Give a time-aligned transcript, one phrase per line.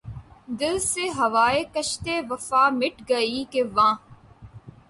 [0.59, 3.93] دل سے ہواے کشتِ وفا مٹ گئی کہ واں